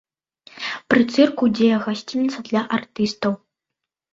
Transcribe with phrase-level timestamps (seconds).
[0.93, 3.37] Пры цырку дзее гасцініца для артыстаў.